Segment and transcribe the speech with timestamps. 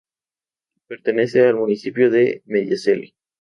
[0.87, 3.13] Pertenece al municipio de Medinaceli.